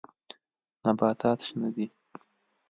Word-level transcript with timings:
نباتات 0.85 1.39
شنه 1.47 1.69
دي. 1.75 1.85